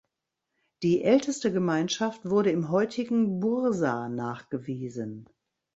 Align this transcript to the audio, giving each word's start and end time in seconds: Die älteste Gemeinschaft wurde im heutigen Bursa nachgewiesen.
Die 0.81 1.03
älteste 1.03 1.53
Gemeinschaft 1.53 2.25
wurde 2.27 2.49
im 2.49 2.71
heutigen 2.71 3.39
Bursa 3.39 4.09
nachgewiesen. 4.09 5.29